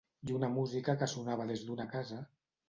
I 0.27 0.31
una 0.37 0.47
música 0.53 0.95
que 1.01 1.09
sonava 1.11 1.47
des 1.53 1.63
d'una 1.69 1.87
casa... 1.93 2.19